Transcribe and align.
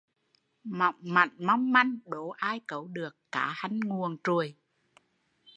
Mỏng 0.63 0.95
mảnh 1.01 1.29
mong 1.39 1.71
manh, 1.73 1.99
đố 2.05 2.29
ai 2.29 2.59
câu 2.67 2.87
được 2.87 3.17
cá 3.31 3.53
hanh 3.55 3.79
nguồn 3.79 4.17
Truồi 4.23 4.55